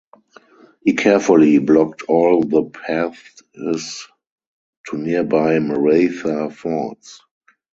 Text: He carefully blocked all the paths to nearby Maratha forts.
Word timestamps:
He 0.83 0.95
carefully 0.95 1.59
blocked 1.59 2.01
all 2.09 2.41
the 2.41 2.63
paths 2.63 3.43
to 4.87 4.97
nearby 4.97 5.59
Maratha 5.59 6.49
forts. 6.49 7.21